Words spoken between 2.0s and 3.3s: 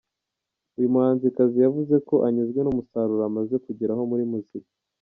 ko anyuzwe n’umusasuro